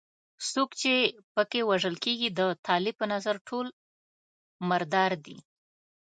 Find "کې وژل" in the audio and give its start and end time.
1.51-1.95